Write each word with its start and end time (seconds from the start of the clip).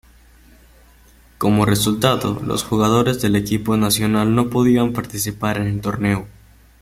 Como 1.37 1.63
resultado, 1.67 2.41
los 2.43 2.63
jugadores 2.63 3.21
del 3.21 3.35
equipo 3.35 3.77
nacional 3.77 4.33
no 4.33 4.49
podían 4.49 4.93
participar 4.93 5.57
en 5.57 5.67
el 5.67 5.79
torneo. 5.81 6.27